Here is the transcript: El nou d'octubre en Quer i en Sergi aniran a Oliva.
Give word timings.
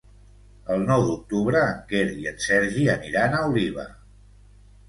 El 0.75 0.85
nou 0.91 1.03
d'octubre 1.09 1.61
en 1.73 1.77
Quer 1.91 2.01
i 2.23 2.27
en 2.31 2.41
Sergi 2.47 2.89
aniran 2.97 3.37
a 3.37 3.43
Oliva. 3.53 3.87